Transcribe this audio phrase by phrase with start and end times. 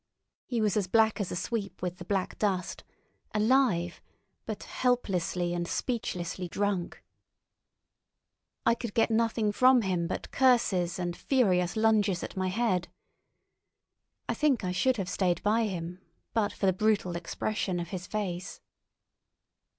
[0.47, 2.83] He was as black as a sweep with the black dust,
[3.35, 4.01] alive,
[4.47, 7.03] but helplessly and speechlessly drunk.
[8.65, 12.87] I could get nothing from him but curses and furious lunges at my head.
[14.27, 16.01] I think I should have stayed by him
[16.33, 18.59] but for the brutal expression of his face.